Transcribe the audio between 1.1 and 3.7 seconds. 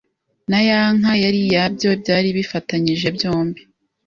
yari iyabyo byari bifatanyije byombi.